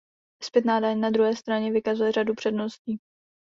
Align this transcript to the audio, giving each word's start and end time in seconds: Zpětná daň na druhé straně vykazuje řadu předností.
Zpětná 0.43 0.79
daň 0.79 0.99
na 0.99 1.09
druhé 1.09 1.35
straně 1.35 1.71
vykazuje 1.71 2.11
řadu 2.11 2.33
předností. 2.33 2.99